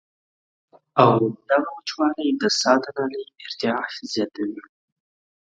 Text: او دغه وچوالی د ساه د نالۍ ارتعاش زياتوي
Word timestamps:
او 1.01 1.11
دغه 1.49 1.69
وچوالی 1.75 2.27
د 2.41 2.43
ساه 2.59 2.77
د 2.83 2.85
نالۍ 2.95 3.23
ارتعاش 3.45 3.93
زياتوي 4.11 4.61